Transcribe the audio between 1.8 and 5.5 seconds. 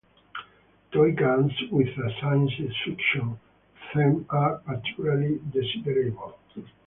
a science fiction theme are particularly